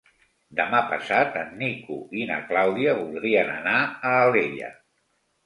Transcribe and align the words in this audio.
Demà 0.59 0.77
passat 0.93 1.37
en 1.41 1.51
Nico 1.59 1.97
i 2.21 2.25
na 2.31 2.39
Clàudia 2.49 2.97
voldrien 3.03 3.53
anar 3.59 3.77
a 3.83 4.17
Alella. 4.25 4.73